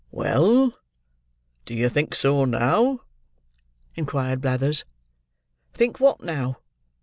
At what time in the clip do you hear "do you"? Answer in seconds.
1.67-1.87